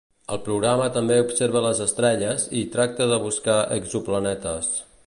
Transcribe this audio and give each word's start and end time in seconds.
El 0.35 0.37
programa 0.45 0.87
també 0.95 1.17
observa 1.25 1.61
les 1.67 1.83
estrelles 1.87 2.49
i 2.63 2.67
tractar 2.77 3.11
de 3.13 3.21
buscar 3.31 3.61
exoplanetes. 3.79 4.75